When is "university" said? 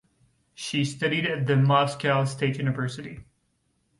2.57-3.23